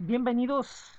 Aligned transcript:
Bienvenidos. 0.00 0.96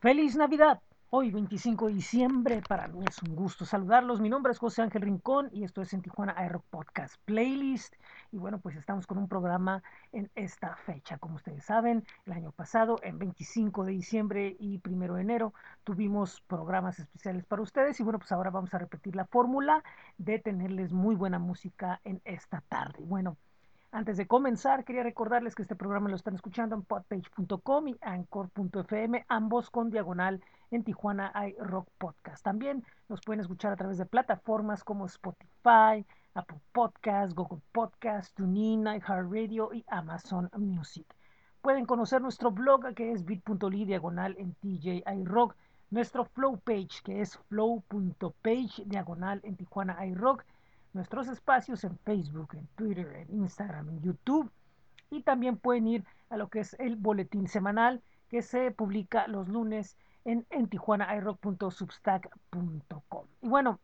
Feliz 0.00 0.34
Navidad. 0.34 0.82
Hoy 1.08 1.30
25 1.30 1.86
de 1.86 1.94
diciembre. 1.94 2.62
Para 2.68 2.88
mí 2.88 3.04
es 3.08 3.22
un 3.22 3.36
gusto 3.36 3.64
saludarlos. 3.64 4.20
Mi 4.20 4.28
nombre 4.28 4.50
es 4.50 4.58
José 4.58 4.82
Ángel 4.82 5.02
Rincón 5.02 5.50
y 5.52 5.62
esto 5.62 5.82
es 5.82 5.92
en 5.92 6.02
Tijuana 6.02 6.34
Aero 6.36 6.64
Podcast 6.68 7.14
Playlist. 7.26 7.94
Y 8.32 8.38
bueno, 8.38 8.58
pues 8.58 8.74
estamos 8.74 9.06
con 9.06 9.18
un 9.18 9.28
programa 9.28 9.84
en 10.10 10.32
esta 10.34 10.74
fecha. 10.78 11.18
Como 11.18 11.36
ustedes 11.36 11.64
saben, 11.64 12.04
el 12.26 12.32
año 12.32 12.50
pasado, 12.50 12.98
en 13.04 13.20
25 13.20 13.84
de 13.84 13.92
diciembre 13.92 14.56
y 14.58 14.80
1 14.84 15.14
de 15.14 15.20
enero, 15.20 15.54
tuvimos 15.84 16.40
programas 16.40 16.98
especiales 16.98 17.46
para 17.46 17.62
ustedes. 17.62 18.00
Y 18.00 18.02
bueno, 18.02 18.18
pues 18.18 18.32
ahora 18.32 18.50
vamos 18.50 18.74
a 18.74 18.78
repetir 18.78 19.14
la 19.14 19.26
fórmula 19.26 19.84
de 20.16 20.40
tenerles 20.40 20.92
muy 20.92 21.14
buena 21.14 21.38
música 21.38 22.00
en 22.02 22.20
esta 22.24 22.62
tarde. 22.62 22.98
Bueno, 23.04 23.36
antes 23.90 24.16
de 24.16 24.26
comenzar, 24.26 24.84
quería 24.84 25.02
recordarles 25.02 25.54
que 25.54 25.62
este 25.62 25.74
programa 25.74 26.08
lo 26.08 26.16
están 26.16 26.34
escuchando 26.34 26.74
en 26.74 26.82
podpage.com 26.82 27.88
y 27.88 27.96
anchor.fm, 28.00 29.24
ambos 29.28 29.70
con 29.70 29.90
diagonal 29.90 30.42
en 30.70 30.84
Tijuana 30.84 31.30
hay 31.34 31.54
Rock 31.58 31.88
Podcast. 31.98 32.44
También 32.44 32.84
nos 33.08 33.20
pueden 33.22 33.40
escuchar 33.40 33.72
a 33.72 33.76
través 33.76 33.96
de 33.96 34.06
plataformas 34.06 34.84
como 34.84 35.06
Spotify, 35.06 36.04
Apple 36.34 36.60
Podcast, 36.72 37.32
Google 37.34 37.62
Podcast, 37.72 38.36
TuneIn, 38.36 38.86
iHeartRadio 38.86 39.72
y 39.72 39.84
Amazon 39.88 40.50
Music. 40.56 41.06
Pueden 41.62 41.86
conocer 41.86 42.20
nuestro 42.20 42.50
blog 42.50 42.94
que 42.94 43.12
es 43.12 43.24
bit.ly 43.24 43.84
diagonal 43.86 44.36
en 44.38 44.54
TJI 44.54 45.24
Rock, 45.24 45.56
nuestro 45.90 46.26
flow 46.26 46.58
page 46.58 47.00
que 47.02 47.22
es 47.22 47.38
flow.page 47.48 48.84
diagonal 48.84 49.40
en 49.42 49.56
Tijuana 49.56 50.04
iRock 50.06 50.44
nuestros 50.92 51.28
espacios 51.28 51.84
en 51.84 51.96
Facebook, 51.98 52.54
en 52.54 52.66
Twitter, 52.68 53.06
en 53.14 53.34
Instagram, 53.34 53.90
en 53.90 54.00
YouTube. 54.02 54.50
Y 55.10 55.22
también 55.22 55.56
pueden 55.56 55.86
ir 55.86 56.04
a 56.30 56.36
lo 56.36 56.48
que 56.48 56.60
es 56.60 56.74
el 56.78 56.96
boletín 56.96 57.48
semanal 57.48 58.02
que 58.28 58.42
se 58.42 58.70
publica 58.70 59.26
los 59.26 59.48
lunes 59.48 59.96
en, 60.24 60.46
en 60.50 60.68
tijuanairock.substack.com. 60.68 63.26
Y 63.40 63.48
bueno, 63.48 63.80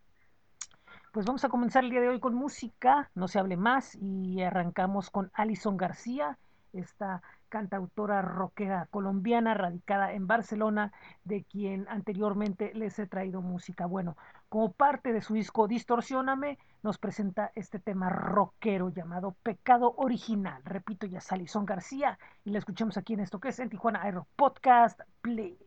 pues 1.13 1.27
vamos 1.27 1.45
a 1.45 1.49
comenzar 1.49 1.83
el 1.85 1.91
día 1.91 2.01
de 2.01 2.09
hoy 2.09 2.21
con 2.21 2.35
música, 2.35 3.11
no 3.15 3.29
se 3.29 3.39
hable 3.39 3.57
más, 3.57 3.95
y 3.95 4.43
arrancamos 4.43 5.11
con 5.11 5.31
Alison 5.33 5.77
García, 5.77 6.39
esta 6.73 7.23
cantautora 7.55 8.21
rockera 8.21 8.89
colombiana 8.91 9.55
radicada 9.55 10.13
en 10.13 10.27
Barcelona, 10.27 10.93
de 11.23 11.45
quien 11.45 11.87
anteriormente 11.89 12.73
les 12.75 12.99
he 12.99 13.07
traído 13.07 13.43
música. 13.43 13.87
Bueno, 13.87 14.17
como 14.49 14.73
parte 14.73 15.13
de 15.13 15.23
su 15.23 15.35
disco 15.35 15.69
Distorsioname, 15.69 16.59
nos 16.83 16.99
presenta 16.99 17.53
este 17.55 17.79
tema 17.79 18.11
rockero 18.11 18.89
llamado 18.89 19.37
Pecado 19.45 19.95
Original. 19.99 20.63
Repito, 20.65 21.07
ya 21.07 21.19
es 21.19 21.31
Alison 21.31 21.65
García 21.65 22.19
y 22.45 22.51
la 22.51 22.59
escuchamos 22.59 22.97
aquí 22.97 23.13
en 23.13 23.21
esto 23.21 23.39
que 23.39 23.51
es 23.51 23.59
en 23.61 23.69
Tijuana 23.69 24.03
Aero 24.03 24.27
Podcast 24.35 25.01
Play. 25.21 25.64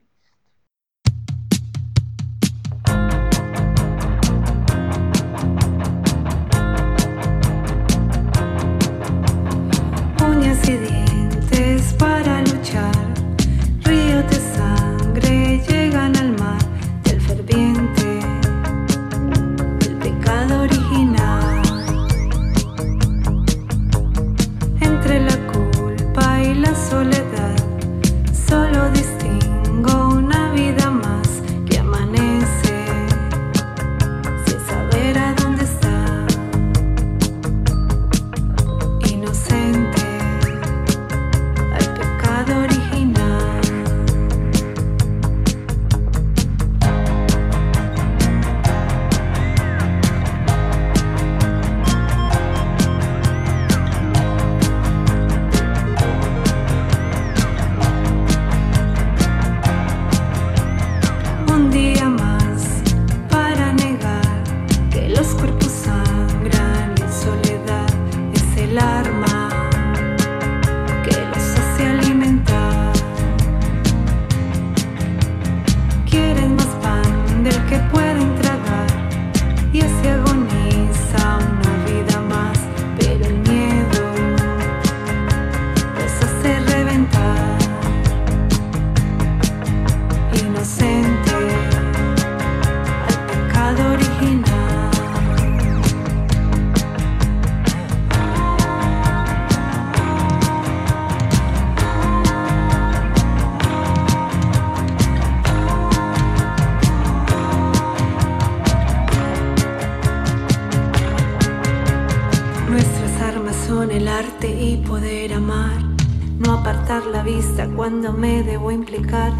Me 118.12 118.44
debo 118.44 118.72
implicar. 118.72 119.34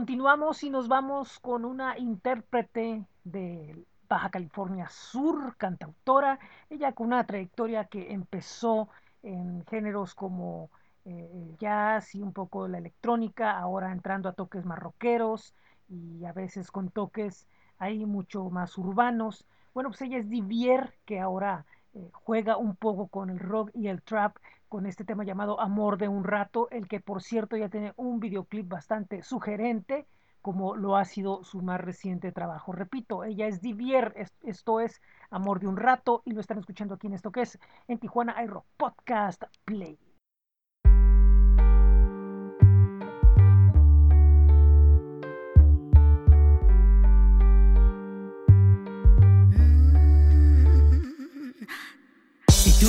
Continuamos 0.00 0.62
y 0.62 0.70
nos 0.70 0.88
vamos 0.88 1.38
con 1.40 1.66
una 1.66 1.98
intérprete 1.98 3.04
de 3.22 3.84
Baja 4.08 4.30
California 4.30 4.88
Sur, 4.88 5.58
cantautora, 5.58 6.38
ella 6.70 6.92
con 6.92 7.08
una 7.08 7.26
trayectoria 7.26 7.84
que 7.84 8.10
empezó 8.10 8.88
en 9.22 9.62
géneros 9.66 10.14
como 10.14 10.70
eh, 11.04 11.30
el 11.34 11.58
jazz 11.58 12.14
y 12.14 12.22
un 12.22 12.32
poco 12.32 12.66
la 12.66 12.78
electrónica, 12.78 13.58
ahora 13.58 13.92
entrando 13.92 14.30
a 14.30 14.32
toques 14.32 14.64
más 14.64 14.78
rockeros 14.78 15.54
y 15.90 16.24
a 16.24 16.32
veces 16.32 16.70
con 16.70 16.88
toques 16.88 17.46
ahí 17.76 18.06
mucho 18.06 18.48
más 18.48 18.78
urbanos. 18.78 19.44
Bueno, 19.74 19.90
pues 19.90 20.00
ella 20.00 20.16
es 20.16 20.30
Divier, 20.30 20.94
que 21.04 21.20
ahora 21.20 21.66
eh, 21.94 22.10
juega 22.12 22.56
un 22.56 22.76
poco 22.76 23.08
con 23.08 23.30
el 23.30 23.38
rock 23.38 23.70
y 23.74 23.88
el 23.88 24.02
trap 24.02 24.36
con 24.68 24.86
este 24.86 25.04
tema 25.04 25.24
llamado 25.24 25.60
Amor 25.60 25.98
de 25.98 26.08
un 26.08 26.24
rato, 26.24 26.68
el 26.70 26.88
que 26.88 27.00
por 27.00 27.22
cierto 27.22 27.56
ya 27.56 27.68
tiene 27.68 27.92
un 27.96 28.20
videoclip 28.20 28.68
bastante 28.68 29.22
sugerente 29.22 30.06
como 30.42 30.74
lo 30.76 30.96
ha 30.96 31.04
sido 31.04 31.44
su 31.44 31.60
más 31.60 31.80
reciente 31.80 32.32
trabajo. 32.32 32.72
Repito, 32.72 33.24
ella 33.24 33.46
es 33.46 33.60
Divier, 33.60 34.12
es- 34.16 34.34
esto 34.42 34.80
es 34.80 35.02
Amor 35.30 35.60
de 35.60 35.66
un 35.66 35.76
Rato 35.76 36.22
y 36.24 36.32
lo 36.32 36.40
están 36.40 36.58
escuchando 36.58 36.94
aquí 36.94 37.08
en 37.08 37.14
esto 37.14 37.30
que 37.32 37.42
es 37.42 37.58
en 37.88 37.98
Tijuana 37.98 38.34
Aero 38.36 38.64
Podcast 38.78 39.42
Play. 39.64 39.98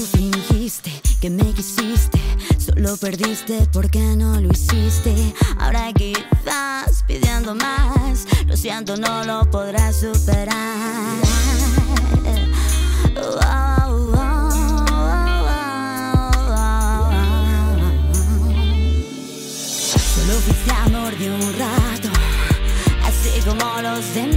Fingiste 0.05 0.91
que 1.19 1.29
me 1.29 1.53
quisiste, 1.53 2.19
solo 2.57 2.97
perdiste 2.97 3.67
porque 3.71 3.99
no 3.99 4.39
lo 4.41 4.49
hiciste. 4.51 5.33
Ahora 5.59 5.91
quizás 5.93 7.03
pidiendo 7.07 7.53
más, 7.55 8.25
lo 8.47 8.57
siento, 8.57 8.97
no 8.97 9.23
lo 9.23 9.49
podrás 9.51 9.97
superar. 9.97 11.17
Oh, 13.17 13.39
oh, 13.43 14.13
oh. 14.15 14.41
Solo 20.15 20.33
fuiste 20.39 20.71
amor 20.71 21.17
de 21.17 21.29
un 21.29 21.53
rato, 21.59 22.09
así 23.05 23.41
como 23.45 23.81
los 23.81 24.13
demás. 24.13 24.30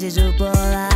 Fui 0.00 0.08
la 0.70 0.89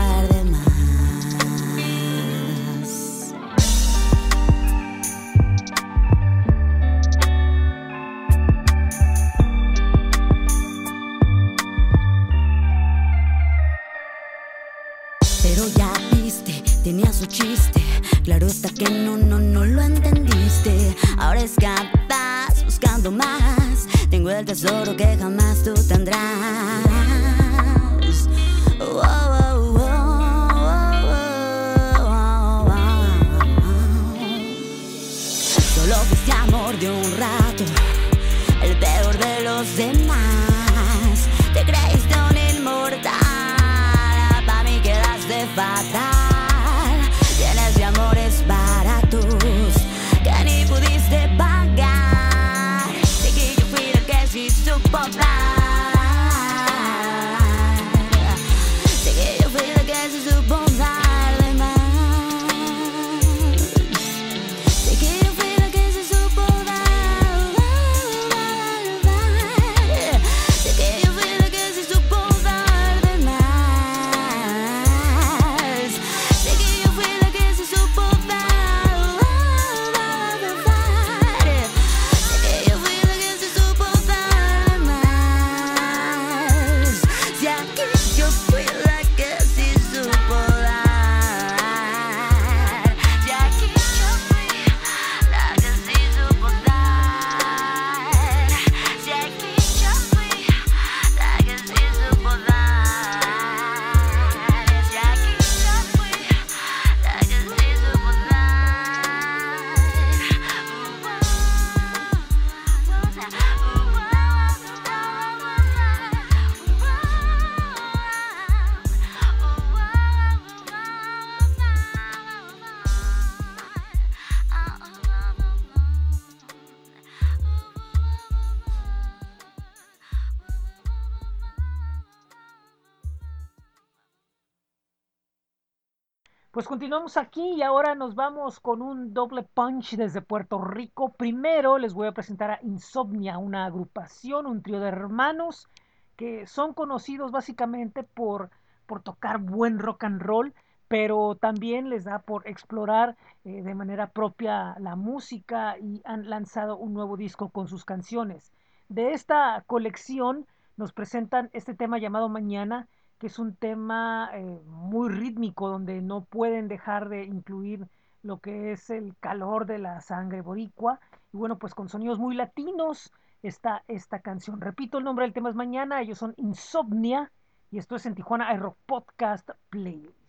continuamos 136.94 137.16
aquí 137.16 137.54
y 137.56 137.62
ahora 137.62 137.96
nos 137.96 138.14
vamos 138.14 138.60
con 138.60 138.80
un 138.80 139.12
doble 139.12 139.42
punch 139.42 139.96
desde 139.96 140.22
Puerto 140.22 140.60
Rico. 140.60 141.12
Primero 141.12 141.76
les 141.76 141.92
voy 141.92 142.06
a 142.06 142.12
presentar 142.12 142.52
a 142.52 142.60
Insomnia, 142.62 143.36
una 143.36 143.66
agrupación, 143.66 144.46
un 144.46 144.62
trío 144.62 144.78
de 144.78 144.86
hermanos 144.86 145.68
que 146.14 146.46
son 146.46 146.72
conocidos 146.72 147.32
básicamente 147.32 148.04
por, 148.04 148.50
por 148.86 149.02
tocar 149.02 149.38
buen 149.38 149.80
rock 149.80 150.04
and 150.04 150.22
roll, 150.22 150.54
pero 150.86 151.34
también 151.34 151.90
les 151.90 152.04
da 152.04 152.20
por 152.20 152.46
explorar 152.46 153.16
eh, 153.44 153.62
de 153.64 153.74
manera 153.74 154.10
propia 154.10 154.76
la 154.78 154.94
música 154.94 155.76
y 155.80 156.00
han 156.04 156.30
lanzado 156.30 156.76
un 156.76 156.94
nuevo 156.94 157.16
disco 157.16 157.48
con 157.48 157.66
sus 157.66 157.84
canciones. 157.84 158.52
De 158.88 159.14
esta 159.14 159.64
colección 159.66 160.46
nos 160.76 160.92
presentan 160.92 161.50
este 161.54 161.74
tema 161.74 161.98
llamado 161.98 162.28
Mañana, 162.28 162.86
que 163.24 163.28
es 163.28 163.38
un 163.38 163.56
tema 163.56 164.28
eh, 164.34 164.60
muy 164.66 165.08
rítmico 165.08 165.70
donde 165.70 166.02
no 166.02 166.26
pueden 166.26 166.68
dejar 166.68 167.08
de 167.08 167.24
incluir 167.24 167.88
lo 168.22 168.36
que 168.36 168.72
es 168.72 168.90
el 168.90 169.16
calor 169.16 169.64
de 169.64 169.78
la 169.78 170.02
sangre 170.02 170.42
boricua. 170.42 171.00
Y 171.32 171.38
bueno 171.38 171.58
pues 171.58 171.74
con 171.74 171.88
sonidos 171.88 172.18
muy 172.18 172.34
latinos 172.34 173.10
está 173.42 173.82
esta 173.88 174.18
canción. 174.18 174.60
Repito 174.60 174.98
el 174.98 175.04
nombre 175.04 175.24
del 175.24 175.32
tema 175.32 175.48
es 175.48 175.56
mañana 175.56 176.02
ellos 176.02 176.18
son 176.18 176.34
Insomnia 176.36 177.32
y 177.70 177.78
esto 177.78 177.96
es 177.96 178.04
en 178.04 178.14
Tijuana 178.14 178.50
Aero 178.50 178.76
Podcast 178.84 179.48
Playlist 179.70 180.23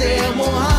ser 0.00 0.18
é 0.18 0.30
morrado. 0.30 0.69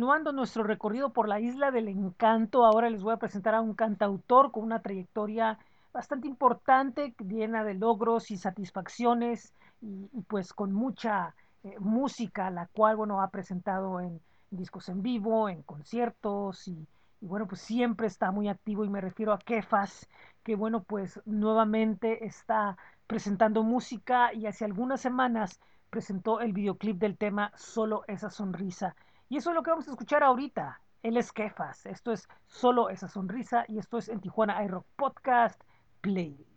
Continuando 0.00 0.32
nuestro 0.32 0.62
recorrido 0.62 1.12
por 1.12 1.28
la 1.28 1.40
isla 1.40 1.70
del 1.70 1.86
encanto, 1.86 2.64
ahora 2.64 2.88
les 2.88 3.02
voy 3.02 3.12
a 3.12 3.18
presentar 3.18 3.54
a 3.54 3.60
un 3.60 3.74
cantautor 3.74 4.50
con 4.50 4.64
una 4.64 4.80
trayectoria 4.80 5.58
bastante 5.92 6.26
importante, 6.26 7.14
llena 7.18 7.64
de 7.64 7.74
logros 7.74 8.30
y 8.30 8.38
satisfacciones, 8.38 9.52
y, 9.82 10.08
pues 10.26 10.54
con 10.54 10.72
mucha 10.72 11.34
eh, 11.64 11.78
música, 11.80 12.48
la 12.48 12.66
cual, 12.68 12.96
bueno, 12.96 13.20
ha 13.20 13.28
presentado 13.28 14.00
en 14.00 14.22
discos 14.50 14.88
en 14.88 15.02
vivo, 15.02 15.50
en 15.50 15.60
conciertos, 15.64 16.66
y 16.66 16.86
bueno, 17.20 17.46
pues 17.46 17.60
siempre 17.60 18.06
está 18.06 18.30
muy 18.30 18.48
activo, 18.48 18.86
y 18.86 18.88
me 18.88 19.02
refiero 19.02 19.34
a 19.34 19.38
Kefas, 19.38 20.08
que 20.42 20.56
bueno, 20.56 20.82
pues 20.82 21.20
nuevamente 21.26 22.24
está 22.24 22.78
presentando 23.06 23.62
música, 23.64 24.32
y 24.32 24.46
hace 24.46 24.64
algunas 24.64 25.02
semanas 25.02 25.60
presentó 25.90 26.40
el 26.40 26.54
videoclip 26.54 26.96
del 26.96 27.18
tema 27.18 27.52
Solo 27.54 28.04
esa 28.08 28.30
sonrisa. 28.30 28.96
Y 29.30 29.36
eso 29.36 29.50
es 29.50 29.56
lo 29.56 29.62
que 29.62 29.70
vamos 29.70 29.86
a 29.86 29.92
escuchar 29.92 30.24
ahorita. 30.24 30.80
Él 31.04 31.16
es 31.16 31.32
Kefas. 31.32 31.86
Esto 31.86 32.10
es 32.12 32.28
solo 32.48 32.90
esa 32.90 33.06
sonrisa 33.06 33.64
y 33.68 33.78
esto 33.78 33.96
es 33.96 34.08
en 34.08 34.20
Tijuana 34.20 34.62
iRock 34.64 34.84
Podcast 34.96 35.62
Playlist. 36.00 36.49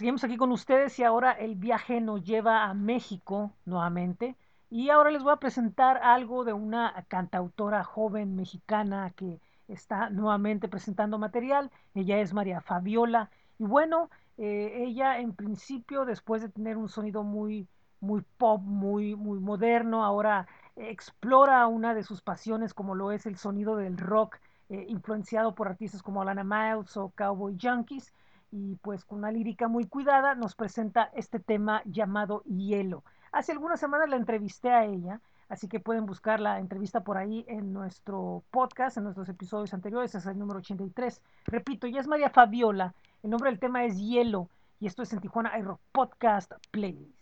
Seguimos 0.00 0.24
aquí 0.24 0.38
con 0.38 0.50
ustedes 0.50 0.98
y 0.98 1.04
ahora 1.04 1.32
el 1.32 1.56
viaje 1.56 2.00
nos 2.00 2.24
lleva 2.24 2.64
a 2.64 2.72
México 2.72 3.52
nuevamente. 3.66 4.34
Y 4.70 4.88
ahora 4.88 5.10
les 5.10 5.22
voy 5.22 5.34
a 5.34 5.36
presentar 5.36 5.98
algo 5.98 6.42
de 6.46 6.54
una 6.54 7.04
cantautora 7.08 7.84
joven 7.84 8.34
mexicana 8.34 9.12
que 9.14 9.42
está 9.68 10.08
nuevamente 10.08 10.68
presentando 10.68 11.18
material. 11.18 11.70
Ella 11.94 12.18
es 12.18 12.32
María 12.32 12.62
Fabiola. 12.62 13.28
Y 13.58 13.64
bueno, 13.64 14.08
eh, 14.38 14.84
ella 14.86 15.18
en 15.18 15.34
principio, 15.34 16.06
después 16.06 16.40
de 16.40 16.48
tener 16.48 16.78
un 16.78 16.88
sonido 16.88 17.22
muy, 17.22 17.68
muy 18.00 18.22
pop, 18.38 18.62
muy, 18.62 19.14
muy 19.16 19.38
moderno, 19.38 20.02
ahora 20.02 20.48
explora 20.76 21.66
una 21.66 21.92
de 21.92 22.04
sus 22.04 22.22
pasiones 22.22 22.72
como 22.72 22.94
lo 22.94 23.12
es 23.12 23.26
el 23.26 23.36
sonido 23.36 23.76
del 23.76 23.98
rock, 23.98 24.38
eh, 24.70 24.86
influenciado 24.88 25.54
por 25.54 25.68
artistas 25.68 26.02
como 26.02 26.22
Alana 26.22 26.42
Miles 26.42 26.96
o 26.96 27.12
Cowboy 27.14 27.58
Junkies 27.60 28.14
y 28.50 28.76
pues 28.76 29.04
con 29.04 29.18
una 29.18 29.30
lírica 29.30 29.68
muy 29.68 29.86
cuidada 29.86 30.34
nos 30.34 30.54
presenta 30.54 31.10
este 31.14 31.38
tema 31.38 31.82
llamado 31.84 32.42
Hielo. 32.44 33.04
Hace 33.32 33.52
algunas 33.52 33.78
semanas 33.78 34.08
la 34.08 34.16
entrevisté 34.16 34.70
a 34.70 34.84
ella, 34.84 35.20
así 35.48 35.68
que 35.68 35.80
pueden 35.80 36.06
buscar 36.06 36.40
la 36.40 36.58
entrevista 36.58 37.04
por 37.04 37.16
ahí 37.16 37.44
en 37.48 37.72
nuestro 37.72 38.42
podcast, 38.50 38.96
en 38.96 39.04
nuestros 39.04 39.28
episodios 39.28 39.72
anteriores, 39.74 40.14
es 40.14 40.26
el 40.26 40.38
número 40.38 40.58
83. 40.58 41.22
Repito, 41.44 41.86
ya 41.86 42.00
es 42.00 42.08
María 42.08 42.30
Fabiola, 42.30 42.94
el 43.22 43.30
nombre 43.30 43.50
del 43.50 43.60
tema 43.60 43.84
es 43.84 43.98
Hielo 43.98 44.48
y 44.80 44.86
esto 44.86 45.02
es 45.02 45.12
en 45.12 45.20
Tijuana 45.20 45.50
Aero 45.52 45.78
Podcast 45.92 46.52
Playlist. 46.70 47.19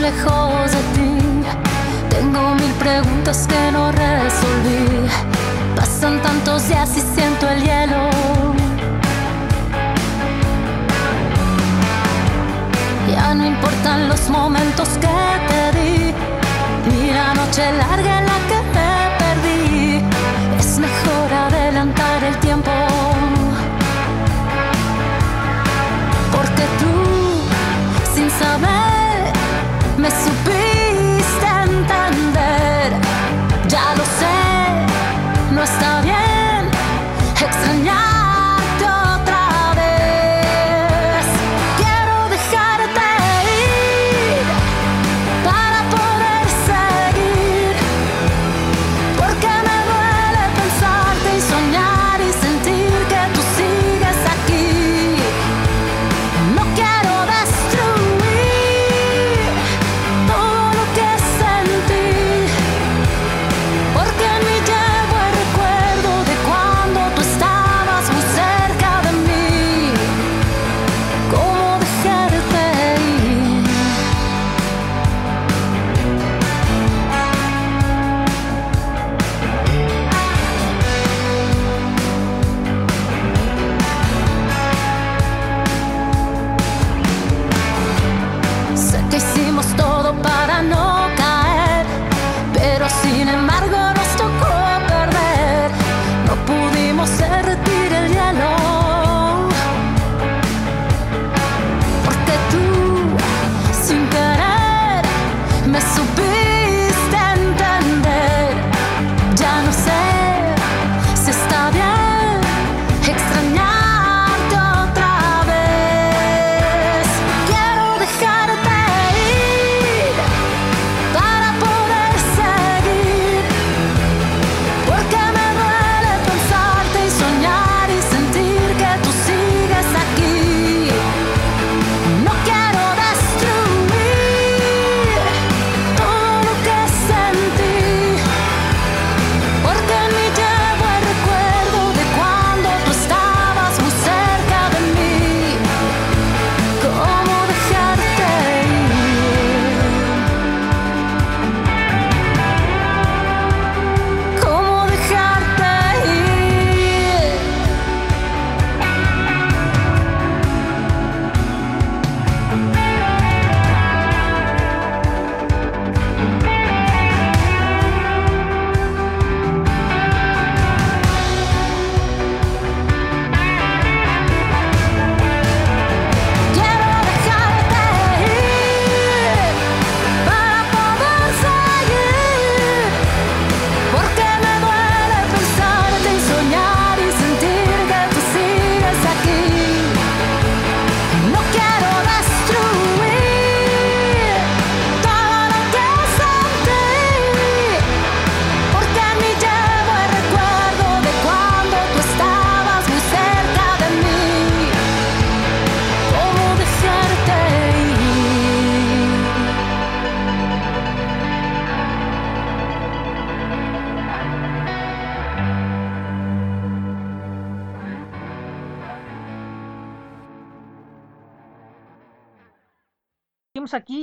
Lejos 0.00 0.72
de 0.72 0.82
ti. 0.94 1.10
Tengo 2.08 2.54
mil 2.54 2.72
preguntas 2.72 3.46
que 3.46 3.72
no 3.72 3.92
resolví. 3.92 5.08
Pasan 5.76 6.20
tantos 6.22 6.68
días 6.68 6.90
y 6.96 7.00
siento 7.00 7.48
el 7.48 7.62
hielo. 7.62 8.10
Ya 13.10 13.34
no 13.34 13.44
importan 13.46 14.08
los 14.08 14.28
momentos 14.28 14.88
que 15.02 15.18
te 15.48 15.62
di. 15.78 16.14
Ni 16.88 17.12
la 17.12 17.34
noche 17.34 17.72
larga 17.72 18.18
en 18.20 18.26
la 18.32 18.38
que 18.48 18.58
me 18.74 18.92
perdí. 19.22 20.04
Es 20.58 20.78
mejor 20.78 21.32
adelantar 21.46 22.24
el 22.24 22.36
tiempo. 22.38 22.69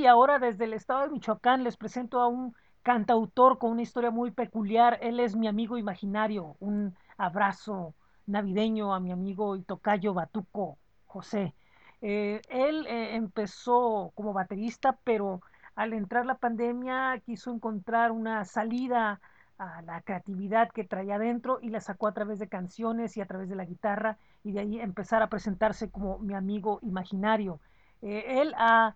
Ahora 0.08 0.38
desde 0.38 0.64
el 0.64 0.72
estado 0.72 1.02
de 1.02 1.10
Michoacán 1.10 1.64
les 1.64 1.76
presento 1.76 2.20
a 2.20 2.28
un 2.28 2.54
cantautor 2.82 3.58
con 3.58 3.72
una 3.72 3.82
historia 3.82 4.10
muy 4.10 4.30
peculiar. 4.30 4.98
Él 5.02 5.20
es 5.20 5.36
mi 5.36 5.46
amigo 5.46 5.78
imaginario. 5.78 6.56
Un 6.60 6.96
abrazo 7.16 7.94
navideño 8.26 8.94
a 8.94 9.00
mi 9.00 9.12
amigo 9.12 9.56
y 9.56 9.62
tocayo 9.62 10.14
Batuco 10.14 10.78
José. 11.06 11.54
Eh, 12.00 12.40
él 12.48 12.86
eh, 12.86 13.16
empezó 13.16 14.12
como 14.14 14.32
baterista, 14.32 14.98
pero 15.04 15.40
al 15.74 15.92
entrar 15.92 16.26
la 16.26 16.36
pandemia 16.36 17.20
quiso 17.24 17.52
encontrar 17.52 18.12
una 18.12 18.44
salida 18.44 19.20
a 19.58 19.82
la 19.82 20.00
creatividad 20.02 20.70
que 20.70 20.84
traía 20.84 21.16
adentro 21.16 21.58
y 21.60 21.70
la 21.70 21.80
sacó 21.80 22.06
a 22.06 22.14
través 22.14 22.38
de 22.38 22.48
canciones 22.48 23.16
y 23.16 23.20
a 23.20 23.26
través 23.26 23.48
de 23.48 23.56
la 23.56 23.64
guitarra 23.64 24.18
y 24.44 24.52
de 24.52 24.60
ahí 24.60 24.80
empezar 24.80 25.22
a 25.22 25.28
presentarse 25.28 25.90
como 25.90 26.18
mi 26.20 26.34
amigo 26.34 26.78
imaginario. 26.82 27.60
Eh, 28.02 28.40
él 28.40 28.54
ha 28.56 28.94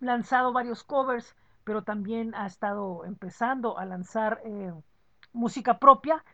lanzado 0.00 0.52
varios 0.52 0.84
covers, 0.84 1.36
pero 1.64 1.82
también 1.82 2.34
ha 2.34 2.46
estado 2.46 3.04
empezando 3.04 3.78
a 3.78 3.84
lanzar 3.84 4.40
eh, 4.44 4.72
música 5.32 5.78
propia. 5.78 6.24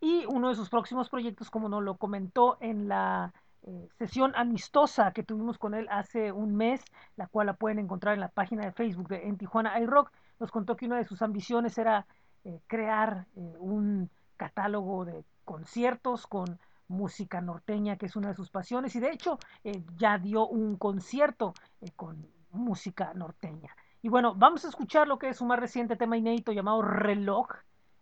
Y 0.00 0.26
uno 0.26 0.50
de 0.50 0.54
sus 0.54 0.68
próximos 0.68 1.08
proyectos, 1.08 1.50
como 1.50 1.68
nos 1.68 1.82
lo 1.82 1.96
comentó 1.96 2.58
en 2.60 2.88
la 2.88 3.32
eh, 3.62 3.88
sesión 3.98 4.32
amistosa 4.36 5.12
que 5.12 5.22
tuvimos 5.22 5.58
con 5.58 5.74
él 5.74 5.88
hace 5.90 6.32
un 6.32 6.54
mes, 6.54 6.84
la 7.16 7.26
cual 7.26 7.46
la 7.46 7.54
pueden 7.54 7.78
encontrar 7.78 8.14
en 8.14 8.20
la 8.20 8.28
página 8.28 8.64
de 8.64 8.72
Facebook 8.72 9.08
de 9.08 9.26
En 9.26 9.38
Tijuana 9.38 9.80
iRock, 9.80 10.12
nos 10.38 10.50
contó 10.50 10.76
que 10.76 10.86
una 10.86 10.98
de 10.98 11.04
sus 11.04 11.22
ambiciones 11.22 11.78
era 11.78 12.06
eh, 12.44 12.60
crear 12.66 13.26
eh, 13.36 13.54
un 13.58 14.10
catálogo 14.36 15.04
de 15.06 15.24
conciertos 15.44 16.26
con 16.26 16.58
música 16.88 17.40
norteña, 17.40 17.96
que 17.96 18.06
es 18.06 18.16
una 18.16 18.28
de 18.28 18.34
sus 18.34 18.50
pasiones, 18.50 18.94
y 18.96 19.00
de 19.00 19.10
hecho 19.10 19.38
eh, 19.64 19.82
ya 19.96 20.18
dio 20.18 20.46
un 20.46 20.76
concierto 20.76 21.54
eh, 21.80 21.90
con 21.96 22.26
música 22.56 23.12
norteña. 23.14 23.74
Y 24.02 24.08
bueno, 24.08 24.34
vamos 24.34 24.64
a 24.64 24.68
escuchar 24.68 25.08
lo 25.08 25.18
que 25.18 25.28
es 25.28 25.36
su 25.36 25.44
más 25.44 25.58
reciente 25.58 25.96
tema 25.96 26.16
inédito 26.16 26.52
llamado 26.52 26.82
Reloj. 26.82 27.48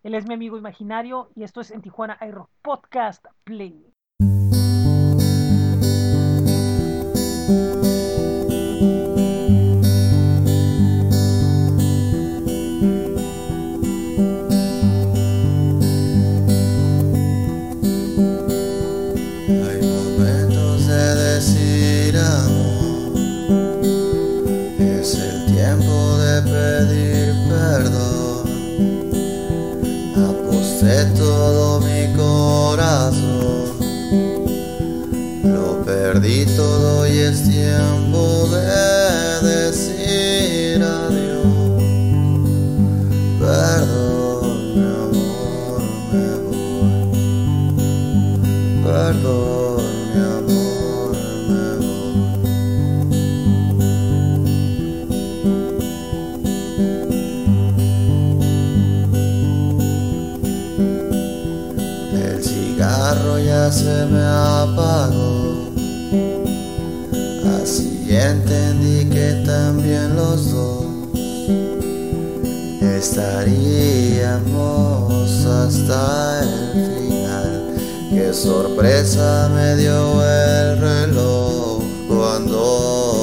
Él 0.03 0.13
es 0.13 0.27
mi 0.27 0.33
amigo 0.33 0.57
imaginario 0.57 1.31
y 1.35 1.43
esto 1.43 1.61
es 1.61 1.71
en 1.71 1.81
Tijuana 1.81 2.17
iRock 2.21 2.49
Podcast 2.61 3.25
Play. 3.43 3.91
Sorpresa 78.35 79.49
me 79.55 79.77
dio 79.77 80.21
el 80.21 80.77
reloj 80.77 81.81
cuando 82.09 83.14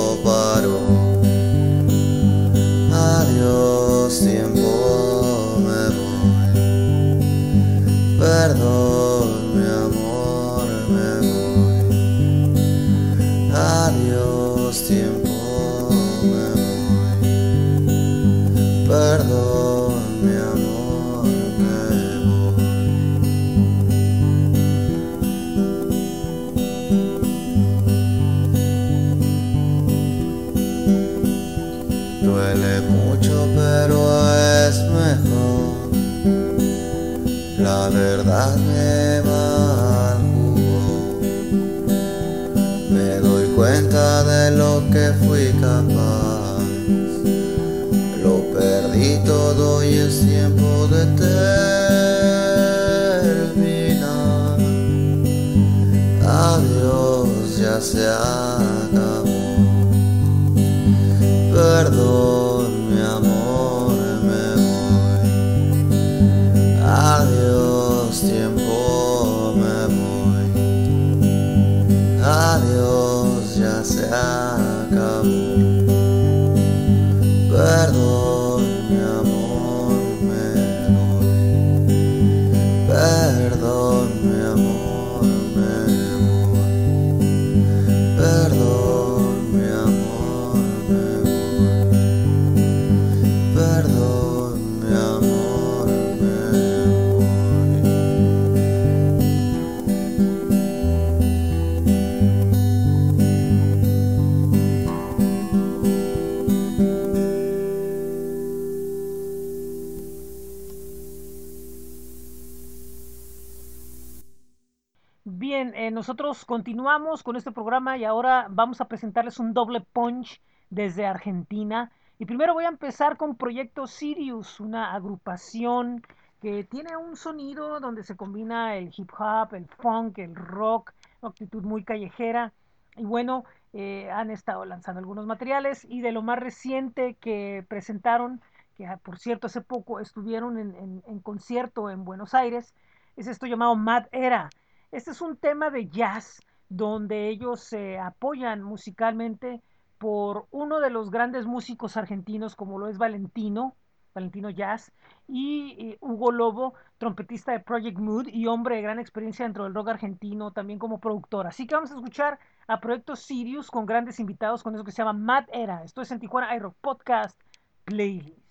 nosotros 116.03 116.45
continuamos 116.45 117.23
con 117.23 117.37
este 117.37 117.53
programa 117.53 117.97
y 117.97 118.05
ahora 118.05 118.49
vamos 118.51 118.81
a 118.81 118.87
presentarles 118.89 119.39
un 119.39 119.55
doble 119.55 119.83
punch 119.83 120.41
desde 120.69 121.07
Argentina. 121.07 121.93
Y 122.19 122.25
primero 122.27 122.55
voy 122.55 122.65
a 122.65 122.69
empezar 122.71 123.17
con 123.17 123.37
Proyecto 123.37 123.87
Sirius, 123.87 124.59
una 124.59 124.95
agrupación 124.95 126.03
que 126.41 126.65
tiene 126.65 126.97
un 126.97 127.15
sonido 127.15 127.79
donde 127.79 128.03
se 128.03 128.17
combina 128.17 128.75
el 128.75 128.93
hip 128.97 129.13
hop, 129.17 129.55
el 129.55 129.69
funk, 129.69 130.19
el 130.19 130.35
rock, 130.35 130.93
una 131.21 131.31
actitud 131.31 131.63
muy 131.63 131.85
callejera. 131.85 132.53
Y 132.97 133.05
bueno, 133.05 133.45
eh, 133.73 134.11
han 134.11 134.33
estado 134.33 134.65
lanzando 134.65 134.99
algunos 134.99 135.25
materiales 135.27 135.85
y 135.89 136.01
de 136.01 136.11
lo 136.11 136.23
más 136.23 136.41
reciente 136.41 137.15
que 137.21 137.65
presentaron, 137.69 138.41
que 138.77 138.87
ah, 138.89 138.97
por 138.97 139.21
cierto 139.21 139.47
hace 139.47 139.61
poco 139.61 140.01
estuvieron 140.01 140.59
en, 140.59 140.75
en- 140.75 141.03
en 141.07 141.21
concierto 141.21 141.91
en 141.91 142.05
Buenos 142.05 142.35
Aires, 142.35 142.75
es 143.17 143.29
esto 143.29 143.47
llamado 143.47 143.77
Mad 143.77 144.07
Era. 144.11 144.51
Este 144.93 145.11
es 145.13 145.23
un 145.23 145.39
tema 145.39 145.71
de 145.71 145.89
jazz 145.89 146.43
donde 146.69 147.29
ellos 147.29 147.61
se 147.61 147.99
apoyan 147.99 148.63
musicalmente 148.63 149.63
por 149.97 150.47
uno 150.51 150.81
de 150.81 150.91
los 150.91 151.11
grandes 151.11 151.47
músicos 151.47 151.97
argentinos 151.97 152.55
como 152.55 152.79
lo 152.79 152.89
es 152.89 152.99
Valentino, 152.99 153.75
Valentino 154.15 154.51
Jazz, 154.51 154.93
y 155.27 155.77
eh, 155.79 155.99
Hugo 156.01 156.31
Lobo, 156.31 156.75
trompetista 156.99 157.53
de 157.53 157.61
Project 157.61 157.99
Mood 157.99 158.29
y 158.29 158.47
hombre 158.47 158.77
de 158.77 158.83
gran 158.83 158.99
experiencia 158.99 159.47
dentro 159.47 159.65
del 159.65 159.73
rock 159.73 159.89
argentino, 159.89 160.51
también 160.51 160.79
como 160.79 161.01
productor. 161.01 161.47
Así 161.47 161.67
que 161.67 161.75
vamos 161.75 161.91
a 161.91 161.95
escuchar 161.95 162.39
a 162.67 162.79
Proyecto 162.79 163.17
Sirius 163.17 163.71
con 163.71 163.87
grandes 163.87 164.21
invitados 164.21 164.63
con 164.63 164.75
eso 164.75 164.85
que 164.85 164.93
se 164.93 164.99
llama 164.99 165.15
Mad 165.15 165.45
Era. 165.55 165.85
Esto 165.85 166.03
es 166.03 166.11
en 166.11 166.21
Tijuana 166.21 166.55
iRock 166.55 166.77
Podcast 166.83 167.41
Playlist. 167.85 168.42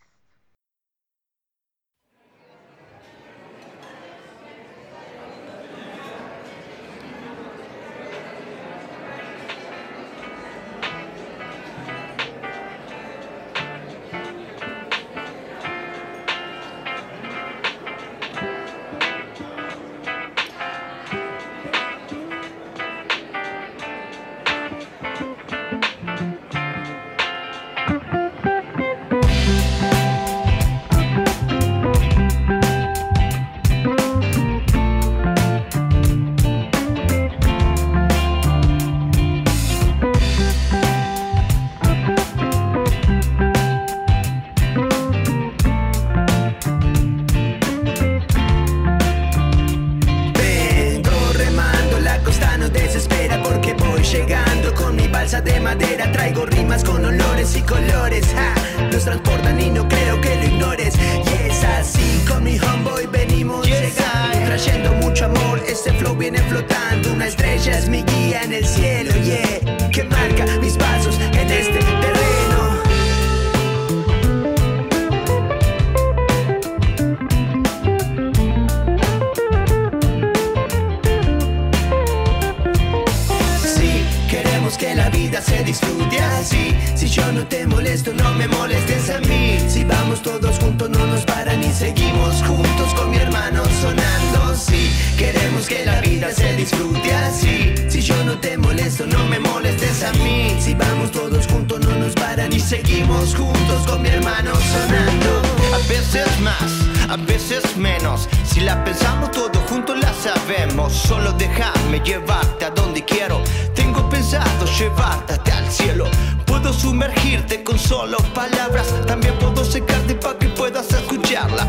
A 107.11 107.17
veces 107.17 107.75
menos. 107.75 108.29
Si 108.45 108.61
la 108.61 108.83
pensamos 108.85 109.31
todos 109.31 109.57
juntos 109.69 109.99
la 109.99 110.13
sabemos. 110.13 110.93
Solo 110.93 111.33
déjame 111.33 111.99
llevarte 111.99 112.65
a 112.65 112.69
donde 112.69 113.03
quiero. 113.03 113.41
Tengo 113.75 114.09
pensado 114.09 114.65
llevarte 114.79 115.33
hasta 115.33 115.59
el 115.59 115.69
cielo. 115.69 116.05
Puedo 116.45 116.71
sumergirte 116.71 117.63
con 117.63 117.77
solo 117.77 118.17
palabras. 118.33 118.87
También 119.05 119.37
puedo 119.39 119.65
secarte 119.65 120.15
para 120.15 120.39
que 120.39 120.47
puedas 120.49 120.89
escucharla. 120.91 121.67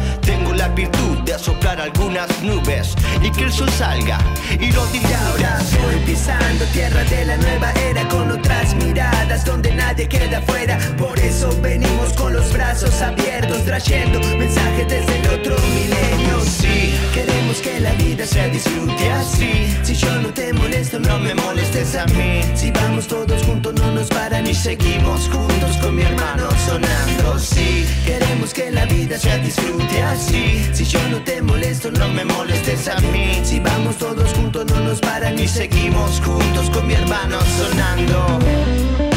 La 0.63 0.69
virtud 0.69 1.19
de 1.25 1.37
soplar 1.41 1.81
algunas 1.81 2.31
nubes 2.41 2.95
y 3.21 3.33
que 3.33 3.45
el 3.45 3.53
sol 3.53 3.69
salga 3.71 4.19
y 4.61 4.71
lo 4.71 4.83
Y 4.95 5.03
ahora 5.13 5.59
voy 5.83 5.97
pisando 6.07 6.65
tierra 6.67 7.03
de 7.03 7.25
la 7.25 7.37
nueva 7.37 7.73
era 7.73 8.07
con 8.09 8.31
otras 8.31 8.73
miradas 8.77 9.45
donde 9.45 9.75
nadie 9.75 10.07
queda 10.07 10.41
fuera. 10.43 10.79
Por 10.97 11.19
eso 11.19 11.49
venimos 11.61 12.13
con 12.13 12.33
los 12.33 12.53
brazos 12.53 13.03
abiertos 13.03 13.65
trayendo 13.65 14.21
mensajes 14.39 14.87
desde 14.87 15.19
el 15.19 15.27
otro 15.41 15.57
milenio. 15.75 16.41
Sí, 16.45 16.95
queremos 17.13 17.57
que 17.61 17.81
la 17.81 17.93
vida 17.95 18.25
se 18.25 18.49
disfrute 18.51 19.11
así. 19.11 19.77
Si 19.83 19.95
yo 19.97 20.13
no 20.21 20.29
te 20.29 20.53
molesto, 20.53 21.01
no 21.01 21.19
me 21.19 21.35
molestes 21.35 21.97
a 21.97 22.07
mí. 22.07 22.41
Si 22.55 22.71
vamos 22.71 23.09
todos 23.09 23.43
juntos, 23.43 23.75
no 23.75 23.91
nos 23.91 24.09
paran 24.09 24.47
y 24.47 24.55
seguimos 24.55 25.29
juntos 25.29 25.77
con 25.79 25.97
mi 25.97 26.03
hermano 26.03 26.49
sonando. 26.67 27.39
Sí, 27.39 27.85
queremos 28.07 28.55
que 28.55 28.71
la 28.71 28.85
vida 28.87 29.19
se 29.19 29.39
disfrute 29.39 30.03
así. 30.03 30.52
Si 30.73 30.85
yo 30.85 31.01
no 31.11 31.23
te 31.23 31.43
molesto, 31.43 31.91
no 31.91 32.09
me 32.09 32.25
molestes 32.25 32.89
a 32.89 32.99
mí. 33.13 33.41
Si 33.45 33.61
vamos 33.61 33.97
todos 33.97 34.33
juntos, 34.35 34.67
no 34.67 34.81
nos 34.81 35.01
paran 35.01 35.39
y 35.39 35.49
seguimos 35.49 36.21
juntos 36.21 36.71
con 36.71 36.87
mi 36.87 36.95
hermano 36.95 37.39
sonando. 37.59 39.12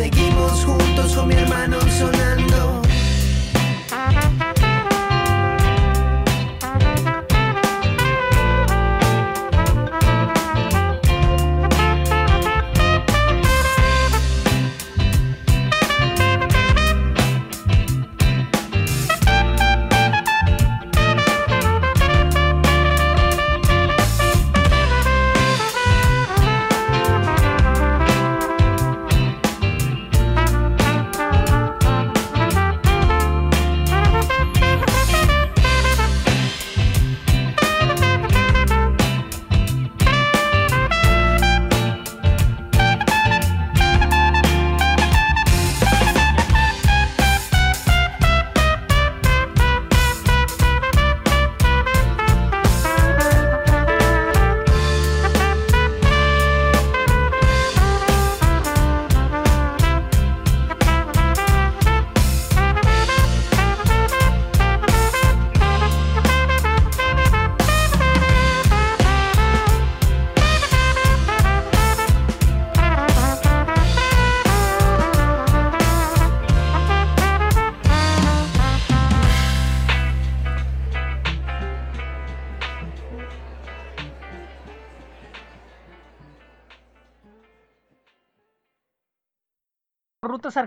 Seguimos 0.00 0.64
juntos 0.64 1.14
con 1.14 1.28
mi 1.28 1.34
hermano. 1.34 1.78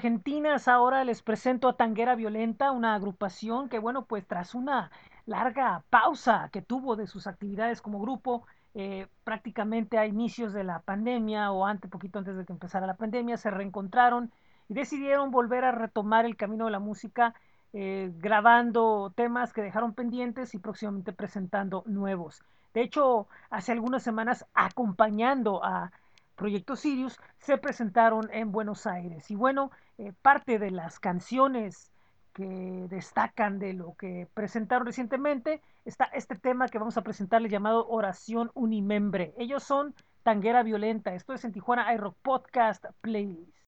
Argentinas, 0.03 0.67
ahora 0.67 1.05
les 1.05 1.21
presento 1.21 1.69
a 1.69 1.77
Tanguera 1.77 2.15
Violenta, 2.15 2.71
una 2.71 2.93
agrupación 2.93 3.69
que, 3.69 3.79
bueno, 3.79 4.03
pues 4.03 4.27
tras 4.27 4.53
una 4.53 4.91
larga 5.25 5.81
pausa 5.89 6.49
que 6.51 6.61
tuvo 6.61 6.97
de 6.97 7.07
sus 7.07 7.25
actividades 7.25 7.81
como 7.81 8.01
grupo, 8.01 8.45
eh, 8.73 9.07
prácticamente 9.23 9.97
a 9.97 10.05
inicios 10.05 10.51
de 10.51 10.65
la 10.65 10.79
pandemia 10.79 11.53
o 11.53 11.65
antes, 11.65 11.89
poquito 11.89 12.19
antes 12.19 12.35
de 12.35 12.43
que 12.43 12.51
empezara 12.51 12.85
la 12.85 12.97
pandemia, 12.97 13.37
se 13.37 13.49
reencontraron 13.49 14.29
y 14.67 14.73
decidieron 14.73 15.31
volver 15.31 15.63
a 15.63 15.71
retomar 15.71 16.25
el 16.25 16.35
camino 16.35 16.65
de 16.65 16.71
la 16.71 16.79
música, 16.79 17.33
eh, 17.71 18.11
grabando 18.17 19.13
temas 19.15 19.53
que 19.53 19.61
dejaron 19.61 19.93
pendientes 19.93 20.53
y 20.53 20.57
próximamente 20.57 21.13
presentando 21.13 21.83
nuevos. 21.85 22.43
De 22.73 22.81
hecho, 22.81 23.29
hace 23.49 23.71
algunas 23.71 24.03
semanas, 24.03 24.45
acompañando 24.53 25.63
a 25.63 25.93
Proyecto 26.35 26.75
Sirius, 26.75 27.19
se 27.39 27.57
presentaron 27.57 28.29
en 28.31 28.51
Buenos 28.51 28.87
Aires. 28.87 29.29
Y 29.31 29.35
bueno, 29.35 29.71
eh, 29.97 30.13
parte 30.21 30.59
de 30.59 30.71
las 30.71 30.99
canciones 30.99 31.91
que 32.33 32.87
destacan 32.89 33.59
de 33.59 33.73
lo 33.73 33.93
que 33.93 34.27
presentaron 34.33 34.87
recientemente 34.87 35.61
está 35.85 36.05
este 36.05 36.35
tema 36.35 36.67
que 36.67 36.79
vamos 36.79 36.97
a 36.97 37.03
presentarles 37.03 37.51
llamado 37.51 37.87
Oración 37.87 38.51
Unimembre. 38.55 39.33
Ellos 39.37 39.63
son 39.63 39.93
Tanguera 40.23 40.63
Violenta. 40.63 41.13
Esto 41.13 41.33
es 41.33 41.45
en 41.45 41.51
Tijuana 41.51 41.93
iRock 41.93 42.17
Podcast 42.21 42.85
Playlist. 43.01 43.62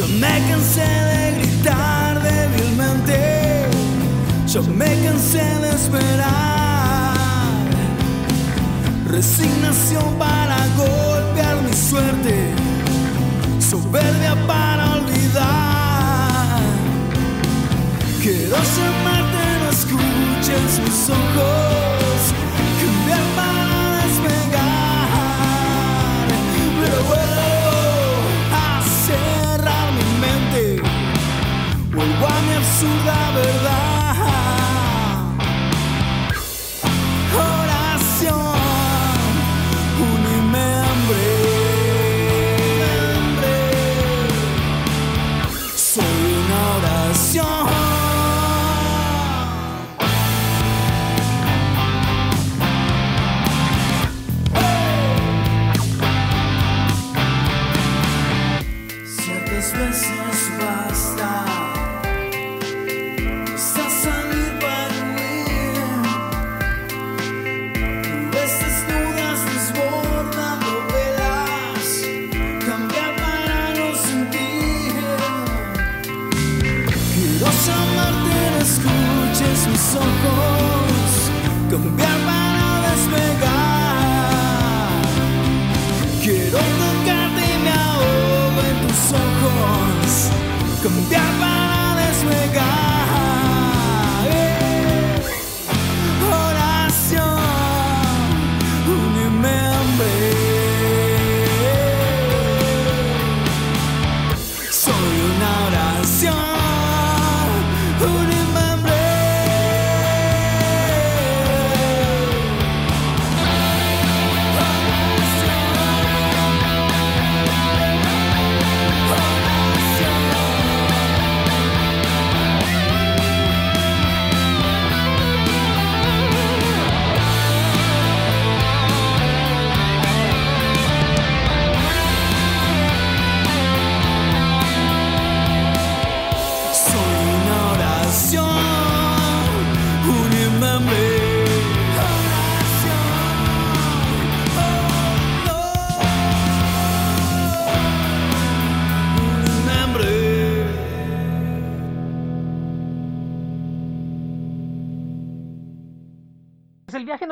Yo 0.00 0.08
me 0.08 0.48
cansé 0.48 0.80
de 0.80 1.32
gritar 1.40 2.22
débilmente, 2.22 3.66
yo 4.46 4.62
me 4.62 4.86
cansé 5.04 5.44
de 5.60 5.68
esperar. 5.74 7.18
Resignación 9.06 10.14
para 10.18 10.56
golpear 10.78 11.56
mi 11.60 11.74
suerte, 11.74 12.34
soberbia 13.58 14.34
para 14.46 14.94
olvidar. 14.94 16.60
Quiero 18.22 18.56
llamarte, 18.56 19.42
no 19.60 19.68
escuches 19.68 20.80
mis 20.82 21.10
ojos, 21.10 21.99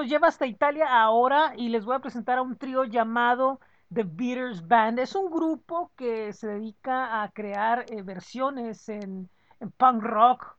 Lleva 0.09 0.29
hasta 0.29 0.47
Italia 0.47 0.87
ahora 0.89 1.53
y 1.55 1.69
les 1.69 1.85
voy 1.85 1.95
a 1.95 1.99
presentar 1.99 2.39
a 2.39 2.43
un 2.43 2.57
trío 2.57 2.85
llamado 2.85 3.61
The 3.93 4.05
Beaters 4.05 4.67
Band. 4.67 4.99
Es 5.01 5.15
un 5.15 5.31
grupo 5.31 5.93
que 5.97 6.33
se 6.33 6.49
dedica 6.49 7.23
a 7.23 7.31
crear 7.31 7.85
eh, 7.91 8.01
versiones 8.01 8.89
en, 8.89 9.29
punk 9.77 10.03
rock 10.03 10.57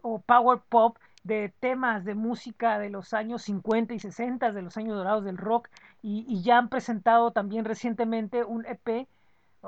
o 0.00 0.22
power 0.22 0.60
pop 0.70 0.96
de 1.22 1.52
temas 1.60 2.06
de 2.06 2.14
música 2.14 2.78
de 2.78 2.88
los 2.88 3.12
años 3.12 3.42
50 3.42 3.92
y 3.92 3.98
60, 3.98 4.52
de 4.52 4.62
los 4.62 4.78
años 4.78 4.96
dorados 4.96 5.24
del 5.24 5.36
rock, 5.36 5.68
y, 6.00 6.24
y 6.26 6.42
ya 6.42 6.56
han 6.56 6.70
presentado 6.70 7.30
también 7.30 7.66
recientemente 7.66 8.42
un 8.42 8.64
EP, 8.64 9.06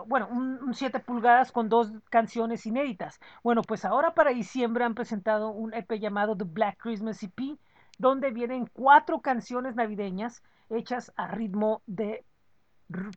bueno, 0.07 0.29
un 0.31 0.73
7 0.73 1.01
pulgadas 1.01 1.53
con 1.53 1.69
dos 1.69 1.93
canciones 2.09 2.65
inéditas. 2.65 3.21
Bueno, 3.43 3.61
pues 3.61 3.85
ahora 3.85 4.15
para 4.15 4.31
diciembre 4.31 4.83
han 4.83 4.95
presentado 4.95 5.51
un 5.51 5.75
EP 5.75 5.93
llamado 6.01 6.35
The 6.35 6.45
Black 6.45 6.79
Christmas 6.79 7.23
EP, 7.23 7.59
donde 7.99 8.31
vienen 8.31 8.69
cuatro 8.73 9.21
canciones 9.21 9.75
navideñas 9.75 10.43
hechas 10.71 11.13
a 11.17 11.29
ritmo 11.29 11.83
de 11.87 12.25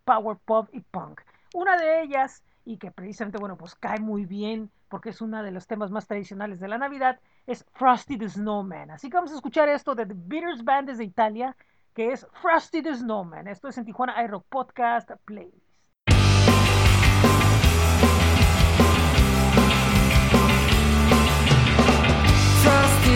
power 0.03 0.37
pop 0.45 0.69
y 0.71 0.81
punk. 0.81 1.21
Una 1.53 1.77
de 1.77 2.03
ellas, 2.03 2.43
y 2.65 2.77
que 2.77 2.91
precisamente, 2.91 3.39
bueno, 3.39 3.57
pues 3.57 3.75
cae 3.75 3.99
muy 3.99 4.25
bien 4.25 4.69
porque 4.89 5.09
es 5.09 5.21
uno 5.21 5.43
de 5.43 5.51
los 5.51 5.67
temas 5.67 5.91
más 5.91 6.07
tradicionales 6.07 6.59
de 6.59 6.67
la 6.67 6.77
Navidad, 6.77 7.19
es 7.45 7.65
Frosty 7.73 8.17
the 8.17 8.29
Snowman. 8.29 8.91
Así 8.91 9.09
que 9.09 9.15
vamos 9.15 9.31
a 9.31 9.35
escuchar 9.35 9.69
esto 9.69 9.95
de 9.95 10.05
The 10.05 10.13
Beaters 10.15 10.63
Band 10.63 10.89
desde 10.89 11.03
Italia, 11.03 11.55
que 11.93 12.11
es 12.11 12.27
Frosty 12.41 12.81
the 12.81 12.95
Snowman. 12.95 13.47
Esto 13.47 13.67
es 13.67 13.77
en 13.77 13.85
Tijuana 13.85 14.21
iRock 14.23 14.45
Podcast 14.49 15.11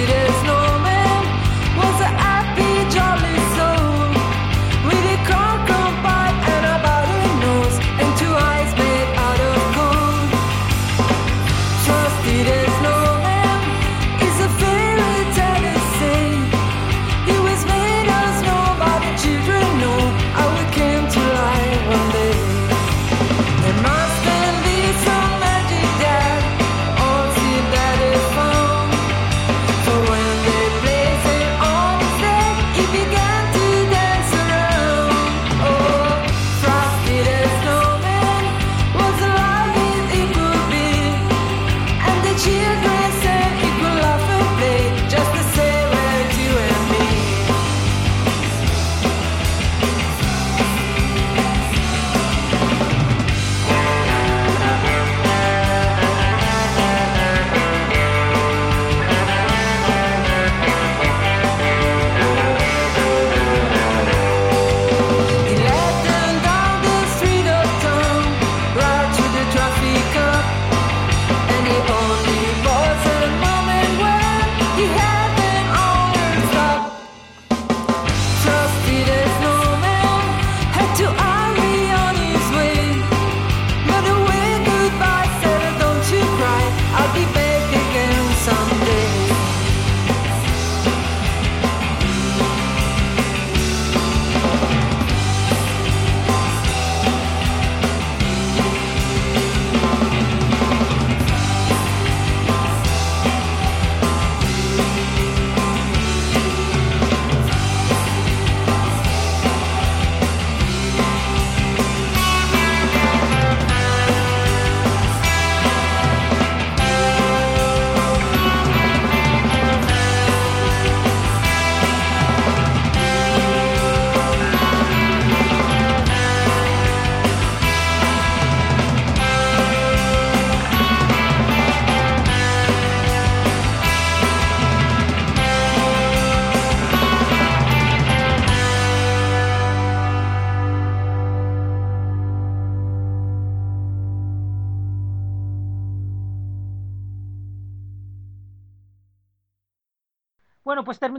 the 0.08 0.32
snowman 0.42 0.61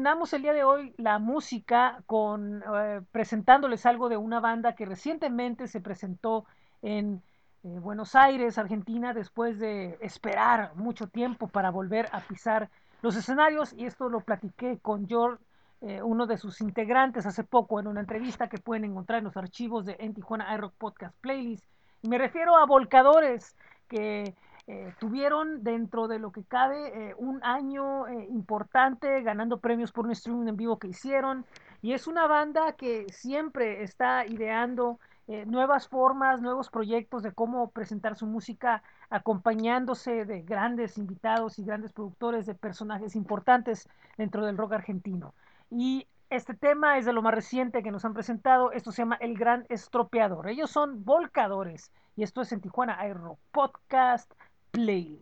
terminamos 0.03 0.33
el 0.33 0.43
día 0.43 0.53
de 0.53 0.65
hoy 0.65 0.93
la 0.99 1.21
música 1.21 2.03
con 2.07 2.61
eh, 2.75 3.03
presentándoles 3.13 3.87
algo 3.87 4.09
de 4.09 4.17
una 4.17 4.41
banda 4.41 4.75
que 4.75 4.85
recientemente 4.85 5.69
se 5.69 5.81
presentó 5.81 6.45
en 6.83 7.23
eh, 7.63 7.79
Buenos 7.79 8.17
Aires, 8.17 8.59
Argentina, 8.59 9.15
después 9.15 9.61
de 9.61 9.97
esperar 10.01 10.75
mucho 10.75 11.07
tiempo 11.07 11.47
para 11.47 11.71
volver 11.71 12.09
a 12.11 12.19
pisar 12.19 12.69
los 13.01 13.15
escenarios. 13.15 13.75
Y 13.75 13.87
esto 13.87 14.09
lo 14.09 14.23
platiqué 14.23 14.81
con 14.83 15.07
George, 15.07 15.41
eh, 15.83 16.03
uno 16.03 16.27
de 16.27 16.37
sus 16.37 16.61
integrantes, 16.61 17.25
hace 17.25 17.45
poco 17.45 17.79
en 17.79 17.87
una 17.87 18.01
entrevista 18.01 18.49
que 18.49 18.59
pueden 18.59 18.85
encontrar 18.85 19.21
en 19.21 19.27
los 19.27 19.37
archivos 19.37 19.87
de 19.87 19.95
En 20.01 20.15
Tijuana 20.15 20.53
iRock 20.57 20.75
Podcast 20.79 21.15
Playlist. 21.21 21.65
Y 22.03 22.09
me 22.09 22.19
refiero 22.19 22.57
a 22.57 22.67
Volcadores, 22.67 23.55
que 23.87 24.35
eh, 24.67 24.95
tuvieron 25.01 25.65
dentro 25.65 26.07
de 26.07 26.19
lo 26.19 26.31
que 26.31 26.45
cabe 26.45 27.11
eh, 27.11 27.15
un 27.19 27.43
año 27.43 28.07
eh, 28.07 28.29
importante 28.31 29.23
ganando 29.23 29.59
premios 29.59 29.91
por 29.93 30.05
un 30.07 30.13
streaming 30.13 30.49
en 30.49 30.57
vivo 30.57 30.79
que 30.79 30.89
hicieron 30.89 31.45
y 31.83 31.95
es 31.95 32.07
una 32.07 32.29
banda 32.29 32.73
que 32.73 33.07
siempre 33.11 33.83
está 33.83 34.25
ideando 34.25 35.01
eh, 35.29 35.47
nuevas 35.47 35.89
formas, 35.89 36.43
nuevos 36.43 36.69
proyectos 36.69 37.23
de 37.23 37.33
cómo 37.33 37.71
presentar 37.71 38.17
su 38.17 38.27
música 38.27 38.83
acompañándose 39.09 40.25
de 40.25 40.43
grandes 40.43 40.99
invitados 40.99 41.59
y 41.59 41.65
grandes 41.65 41.93
productores 41.93 42.45
de 42.45 42.55
personajes 42.55 43.15
importantes 43.15 43.89
dentro 44.19 44.45
del 44.45 44.57
rock 44.57 44.73
argentino. 44.73 45.35
Y 45.71 46.07
este 46.29 46.55
tema 46.55 46.99
es 46.99 47.05
de 47.05 47.13
lo 47.13 47.23
más 47.23 47.35
reciente 47.35 47.83
que 47.83 47.93
nos 47.93 48.05
han 48.05 48.15
presentado. 48.15 48.73
Esto 48.73 48.91
se 48.91 49.03
llama 49.03 49.17
El 49.21 49.39
Gran 49.39 49.65
Estropeador. 49.69 50.49
Ellos 50.49 50.71
son 50.71 51.05
volcadores. 51.05 51.93
Y 52.17 52.25
esto 52.25 52.43
es 52.43 52.53
en 52.53 52.61
Tijuana 52.61 52.99
Aero 52.99 53.39
Podcast 53.53 54.33
Playlist. 54.73 55.19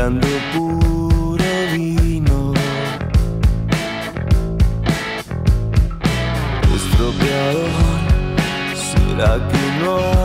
Sangrando 0.00 0.26
puro 0.54 1.44
vino. 1.72 2.54
Estropeador, 6.74 7.70
¿será 8.74 9.32
que 9.48 9.84
no 9.84 10.19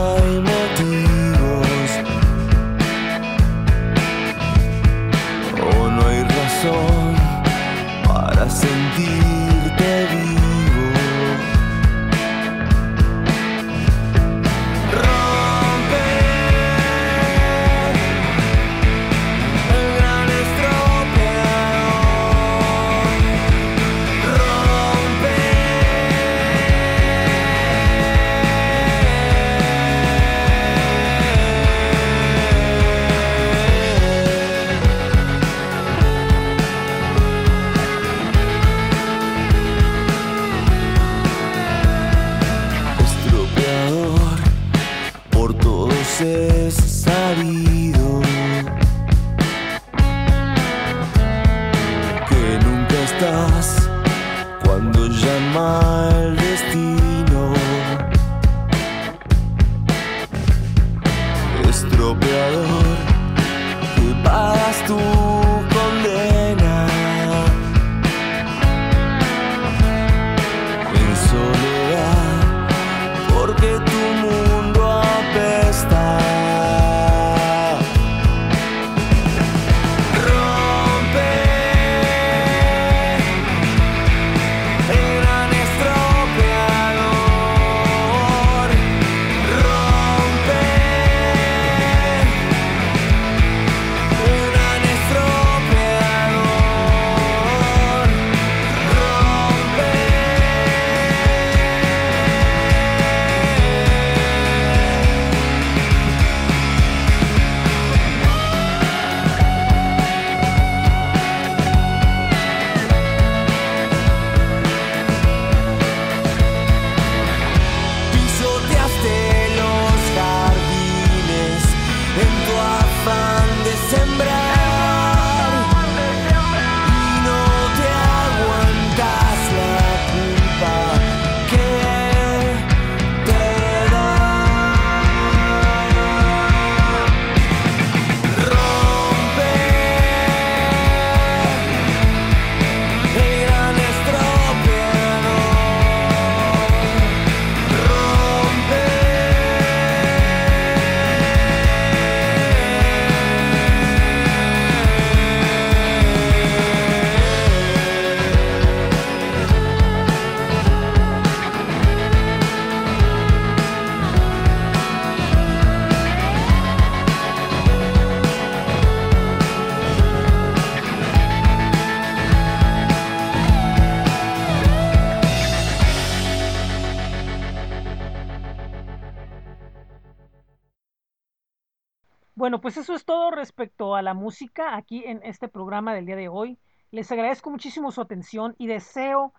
pues 182.66 182.78
eso 182.78 182.96
es 182.96 183.04
todo 183.04 183.30
respecto 183.30 183.94
a 183.94 184.02
la 184.02 184.12
música 184.12 184.74
aquí 184.74 185.04
en 185.06 185.20
este 185.22 185.46
programa 185.46 185.94
del 185.94 186.04
día 186.04 186.16
de 186.16 186.26
hoy. 186.26 186.58
Les 186.90 187.12
agradezco 187.12 187.48
muchísimo 187.48 187.92
su 187.92 188.00
atención 188.00 188.56
y 188.58 188.66
deseo 188.66 189.32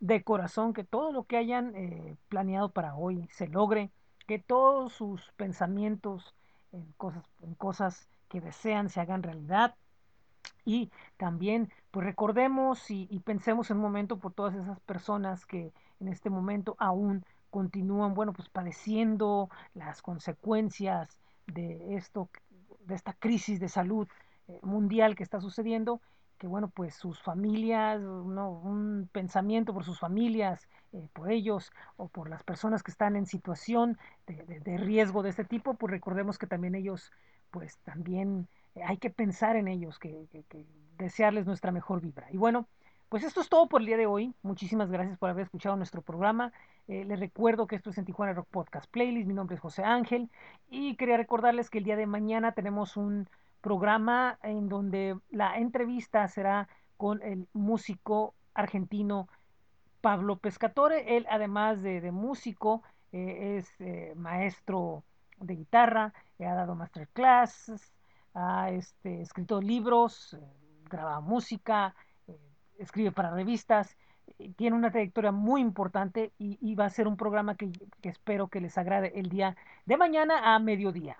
de 0.00 0.22
corazón 0.22 0.74
que 0.74 0.84
todo 0.84 1.10
lo 1.10 1.24
que 1.24 1.38
hayan 1.38 1.74
eh, 1.74 2.18
planeado 2.28 2.70
para 2.70 2.94
hoy 2.94 3.26
se 3.32 3.48
logre, 3.48 3.90
que 4.26 4.38
todos 4.38 4.92
sus 4.92 5.32
pensamientos 5.38 6.34
en 6.72 6.84
cosas, 6.98 7.24
en 7.40 7.54
cosas 7.54 8.06
que 8.28 8.42
desean 8.42 8.90
se 8.90 9.00
hagan 9.00 9.22
realidad. 9.22 9.74
Y 10.66 10.90
también, 11.16 11.72
pues 11.90 12.04
recordemos 12.04 12.90
y, 12.90 13.08
y 13.10 13.20
pensemos 13.20 13.70
un 13.70 13.78
momento 13.78 14.18
por 14.18 14.34
todas 14.34 14.54
esas 14.54 14.78
personas 14.80 15.46
que 15.46 15.72
en 16.00 16.08
este 16.08 16.28
momento 16.28 16.76
aún 16.78 17.24
continúan, 17.48 18.12
bueno, 18.12 18.34
pues 18.34 18.50
padeciendo 18.50 19.48
las 19.72 20.02
consecuencias 20.02 21.18
de 21.46 21.96
esto, 21.96 22.28
de 22.88 22.94
esta 22.96 23.12
crisis 23.12 23.60
de 23.60 23.68
salud 23.68 24.08
eh, 24.48 24.58
mundial 24.62 25.14
que 25.14 25.22
está 25.22 25.40
sucediendo, 25.40 26.00
que 26.38 26.46
bueno, 26.46 26.68
pues 26.68 26.94
sus 26.94 27.20
familias, 27.20 28.00
¿no? 28.00 28.50
un 28.50 29.08
pensamiento 29.12 29.74
por 29.74 29.84
sus 29.84 29.98
familias, 29.98 30.68
eh, 30.92 31.08
por 31.12 31.30
ellos 31.30 31.70
o 31.96 32.08
por 32.08 32.30
las 32.30 32.42
personas 32.44 32.82
que 32.82 32.90
están 32.90 33.16
en 33.16 33.26
situación 33.26 33.98
de, 34.26 34.44
de, 34.44 34.60
de 34.60 34.78
riesgo 34.78 35.22
de 35.22 35.30
este 35.30 35.44
tipo, 35.44 35.74
pues 35.74 35.90
recordemos 35.90 36.38
que 36.38 36.46
también 36.46 36.74
ellos, 36.74 37.12
pues 37.50 37.78
también 37.78 38.48
eh, 38.74 38.82
hay 38.84 38.98
que 38.98 39.10
pensar 39.10 39.56
en 39.56 39.68
ellos, 39.68 39.98
que, 39.98 40.26
que, 40.30 40.44
que 40.44 40.66
desearles 40.96 41.46
nuestra 41.46 41.72
mejor 41.72 42.00
vibra. 42.00 42.28
Y 42.32 42.36
bueno, 42.36 42.68
pues 43.08 43.24
esto 43.24 43.40
es 43.40 43.48
todo 43.48 43.68
por 43.68 43.80
el 43.80 43.86
día 43.86 43.96
de 43.96 44.06
hoy. 44.06 44.34
Muchísimas 44.42 44.90
gracias 44.90 45.18
por 45.18 45.30
haber 45.30 45.44
escuchado 45.44 45.76
nuestro 45.76 46.02
programa. 46.02 46.52
Eh, 46.88 47.04
les 47.04 47.18
recuerdo 47.18 47.66
que 47.66 47.76
esto 47.76 47.90
es 47.90 47.98
en 47.98 48.04
Tijuana 48.04 48.34
Rock 48.34 48.48
Podcast 48.50 48.90
Playlist. 48.90 49.26
Mi 49.26 49.34
nombre 49.34 49.56
es 49.56 49.60
José 49.60 49.82
Ángel 49.82 50.30
y 50.68 50.96
quería 50.96 51.16
recordarles 51.16 51.70
que 51.70 51.78
el 51.78 51.84
día 51.84 51.96
de 51.96 52.06
mañana 52.06 52.52
tenemos 52.52 52.96
un 52.96 53.28
programa 53.60 54.38
en 54.42 54.68
donde 54.68 55.18
la 55.30 55.58
entrevista 55.58 56.26
será 56.28 56.68
con 56.96 57.22
el 57.22 57.48
músico 57.52 58.34
argentino 58.54 59.28
Pablo 60.00 60.36
Pescatore. 60.36 61.16
Él, 61.16 61.26
además 61.30 61.82
de, 61.82 62.10
músico, 62.12 62.82
eh, 63.12 63.58
es 63.58 63.68
eh, 63.80 64.12
maestro 64.16 65.04
de 65.40 65.56
guitarra, 65.56 66.12
ha 66.40 66.54
dado 66.54 66.74
masterclasses, 66.74 67.92
ha 68.34 68.70
este, 68.70 69.22
escrito 69.22 69.60
libros, 69.60 70.34
eh, 70.34 70.40
graba 70.88 71.20
música, 71.20 71.94
eh, 71.96 72.07
escribe 72.78 73.12
para 73.12 73.30
revistas, 73.30 73.96
eh, 74.38 74.52
tiene 74.56 74.76
una 74.76 74.90
trayectoria 74.90 75.32
muy 75.32 75.60
importante 75.60 76.32
y, 76.38 76.74
va 76.74 76.86
a 76.86 76.90
ser 76.90 77.08
un 77.08 77.16
programa 77.16 77.56
que, 77.56 77.70
espero 78.02 78.48
que 78.48 78.60
les 78.60 78.76
agrade 78.78 79.12
el 79.18 79.28
día 79.28 79.56
de 79.86 79.96
mañana 79.96 80.54
a 80.54 80.58
mediodía. 80.58 81.16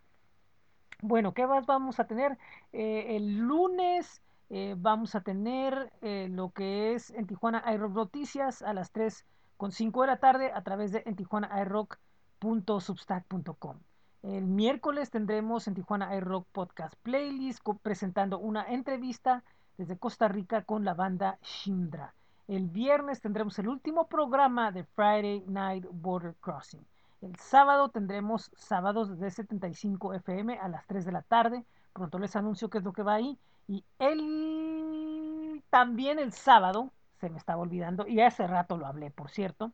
Bueno, 1.00 1.32
¿qué 1.32 1.46
más 1.46 1.66
vamos 1.66 2.00
a 2.00 2.06
tener? 2.06 2.38
Eh, 2.72 3.16
el 3.16 3.38
lunes 3.38 4.20
eh, 4.50 4.74
vamos 4.76 5.14
a 5.14 5.20
tener 5.20 5.92
lo 6.02 6.50
que 6.50 6.94
es 6.94 7.10
en 7.10 7.26
Tijuana 7.26 7.62
iRock 7.72 7.94
Noticias 7.94 8.62
a 8.62 8.72
las 8.72 8.90
3 8.92 9.24
con 9.56 9.72
5 9.72 10.02
de 10.02 10.06
la 10.06 10.18
tarde 10.18 10.52
a 10.52 10.62
través 10.62 10.92
de 10.92 11.02
en 11.06 11.16
Tijuana 11.16 11.50
iRock.substack.com. 11.62 13.78
El 14.22 14.46
miércoles 14.46 15.10
tendremos 15.10 15.68
en 15.68 15.74
Tijuana 15.74 16.16
iRock 16.16 16.46
Podcast 16.50 16.94
Playlist 17.02 17.62
presentando 17.82 18.38
una 18.38 18.64
entrevista 18.64 19.44
desde 19.78 19.96
Costa 19.96 20.28
Rica 20.28 20.62
con 20.62 20.84
la 20.84 20.92
banda 20.92 21.38
Shindra. 21.42 22.12
El 22.48 22.68
viernes 22.68 23.20
tendremos 23.20 23.58
el 23.58 23.68
último 23.68 24.08
programa 24.08 24.72
de 24.72 24.84
Friday 24.84 25.44
Night 25.46 25.86
Border 25.90 26.34
Crossing. 26.40 26.84
El 27.22 27.36
sábado 27.36 27.88
tendremos 27.88 28.50
sábados 28.56 29.18
de 29.18 29.30
75 29.30 30.14
FM 30.14 30.58
a 30.58 30.68
las 30.68 30.86
3 30.86 31.04
de 31.04 31.12
la 31.12 31.22
tarde. 31.22 31.64
Pronto 31.92 32.18
les 32.18 32.36
anuncio 32.36 32.68
qué 32.68 32.78
es 32.78 32.84
lo 32.84 32.92
que 32.92 33.02
va 33.02 33.14
ahí. 33.14 33.38
Y 33.66 33.84
el 33.98 35.62
también 35.70 36.18
el 36.18 36.32
sábado, 36.32 36.92
se 37.20 37.28
me 37.28 37.38
estaba 37.38 37.62
olvidando, 37.62 38.06
y 38.06 38.20
hace 38.20 38.46
rato 38.46 38.76
lo 38.76 38.86
hablé, 38.86 39.10
por 39.10 39.30
cierto, 39.30 39.72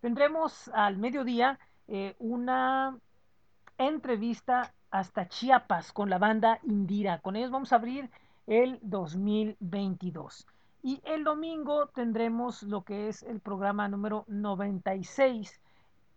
tendremos 0.00 0.68
al 0.74 0.96
mediodía 0.96 1.58
eh, 1.86 2.16
una 2.18 2.98
entrevista 3.78 4.72
hasta 4.90 5.28
Chiapas 5.28 5.92
con 5.92 6.10
la 6.10 6.18
banda 6.18 6.58
Indira. 6.62 7.20
Con 7.20 7.36
ellos 7.36 7.50
vamos 7.50 7.72
a 7.72 7.76
abrir 7.76 8.10
el 8.46 8.78
2022. 8.82 10.46
Y 10.82 11.00
el 11.04 11.24
domingo 11.24 11.86
tendremos 11.86 12.62
lo 12.62 12.82
que 12.82 13.08
es 13.08 13.22
el 13.22 13.40
programa 13.40 13.88
número 13.88 14.24
96 14.28 15.60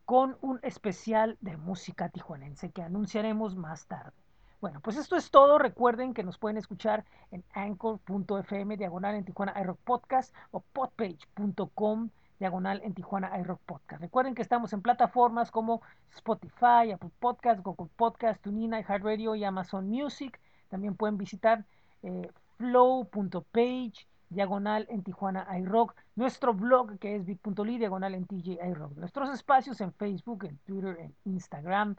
con 0.04 0.38
un 0.42 0.60
especial 0.64 1.38
de 1.42 1.58
música 1.58 2.10
tijuanense 2.10 2.72
que 2.72 2.82
anunciaremos 2.82 3.56
más 3.56 3.88
tarde. 3.88 4.14
Bueno, 4.60 4.80
pues 4.82 4.98
esto 4.98 5.16
es 5.16 5.30
todo. 5.30 5.60
Recuerden 5.60 6.14
que 6.14 6.24
nos 6.24 6.38
pueden 6.38 6.58
escuchar 6.58 7.06
en 7.32 7.44
anchor.fm 7.54 8.76
diagonal 8.76 9.16
en 9.16 9.24
Tijuana 9.24 9.54
iRock 9.62 9.80
Podcast 9.80 10.34
o 10.52 10.62
podpage.com 10.62 12.10
diagonal 12.40 12.82
en 12.84 12.94
Tijuana 12.94 13.38
iRock 13.40 13.62
Podcast. 13.62 14.02
Recuerden 14.02 14.34
que 14.34 14.42
estamos 14.42 14.74
en 14.74 14.82
plataformas 14.82 15.52
como 15.52 15.82
Spotify, 16.16 16.92
Apple 16.94 17.12
Podcast, 17.20 17.62
Google 17.62 17.90
Podcast, 17.96 18.42
TuneIn, 18.42 18.74
iHeartRadio 18.74 19.36
y 19.36 19.44
Amazon 19.44 19.88
Music. 19.90 20.40
También 20.70 20.96
pueden 20.96 21.18
visitar 21.18 21.66
eh, 22.04 22.30
flow.page 22.58 24.08
diagonal 24.30 24.86
en 24.90 25.04
Tijuana 25.04 25.48
iRock, 25.60 25.96
nuestro 26.16 26.54
blog 26.54 26.98
que 27.00 27.16
es 27.16 27.26
bit.ly 27.26 27.78
diagonal 27.78 28.14
en 28.14 28.26
TJ 28.26 28.60
iRock, 28.70 28.96
nuestros 28.98 29.30
espacios 29.30 29.80
en 29.82 29.94
Facebook, 29.94 30.46
en 30.46 30.58
Twitter, 30.60 30.98
en 31.00 31.16
Instagram, 31.26 31.96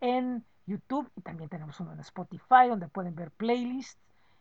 en 0.00 0.44
YouTube 0.66 1.10
y 1.16 1.22
también 1.22 1.48
tenemos 1.48 1.78
uno 1.80 1.92
en 1.92 2.00
Spotify 2.00 2.68
donde 2.68 2.88
pueden 2.88 3.14
ver 3.14 3.30
playlists. 3.32 4.00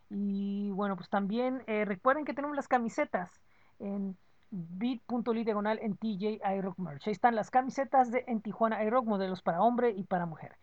Y 0.09 0.71
bueno 0.71 0.95
pues 0.95 1.09
también 1.09 1.63
eh, 1.67 1.83
recuerden 1.83 2.23
que 2.23 2.33
tenemos 2.33 2.55
las 2.55 2.69
camisetas 2.69 3.41
en 3.79 4.17
bit.ly 4.49 5.43
diagonal 5.43 5.79
en 5.81 5.97
TJ 5.97 6.39
iRock 6.57 6.77
Merch, 6.77 7.07
ahí 7.07 7.11
están 7.11 7.35
las 7.35 7.51
camisetas 7.51 8.11
de 8.11 8.23
en 8.27 8.41
Tijuana 8.41 8.81
iRock, 8.85 9.05
modelos 9.05 9.41
para 9.41 9.61
hombre 9.61 9.91
y 9.91 10.03
para 10.03 10.25
mujer. 10.25 10.55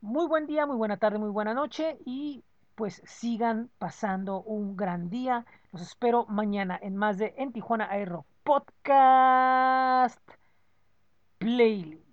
Muy 0.00 0.26
buen 0.26 0.46
día, 0.46 0.64
muy 0.66 0.76
buena 0.76 0.96
tarde, 0.96 1.18
muy 1.18 1.30
buena 1.30 1.52
noche 1.52 1.98
y 2.06 2.42
pues 2.76 3.02
sigan 3.04 3.70
pasando 3.78 4.42
un 4.42 4.76
gran 4.76 5.10
día. 5.10 5.44
Los 5.72 5.82
espero 5.82 6.26
mañana 6.28 6.78
en 6.80 6.96
más 6.96 7.18
de 7.18 7.34
En 7.38 7.52
Tijuana 7.52 7.88
Aero 7.90 8.26
Podcast 8.44 10.20
Playlist. 11.38 12.05